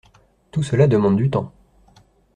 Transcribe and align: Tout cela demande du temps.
Tout 0.49 0.63
cela 0.63 0.87
demande 0.87 1.15
du 1.17 1.29
temps. 1.29 1.53